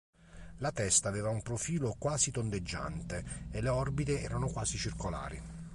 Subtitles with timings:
[0.57, 5.39] La testa aveva un profilo quasi tondeggiante, e le orbite erano quasi circolari.